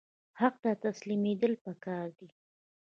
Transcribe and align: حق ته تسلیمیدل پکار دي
حق 0.39 0.55
ته 0.63 0.71
تسلیمیدل 0.85 1.53
پکار 1.65 2.07
دي 2.17 2.27